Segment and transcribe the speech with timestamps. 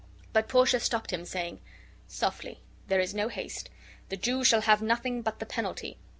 [0.33, 1.59] But Portia stopped him, saying:
[2.07, 3.69] "Softly; there is no haste.
[4.09, 5.99] The Jew shall have nothing but the penalty.